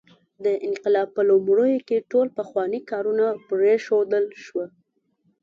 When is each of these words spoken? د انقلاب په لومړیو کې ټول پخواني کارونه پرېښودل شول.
د 0.45 0.45
انقلاب 0.67 1.07
په 1.15 1.21
لومړیو 1.29 1.85
کې 1.87 2.05
ټول 2.11 2.27
پخواني 2.39 2.79
کارونه 2.91 3.25
پرېښودل 3.49 4.25
شول. 4.43 4.69